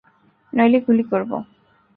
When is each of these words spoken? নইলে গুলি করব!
নইলে 0.53 0.79
গুলি 0.85 1.03
করব! 1.11 1.31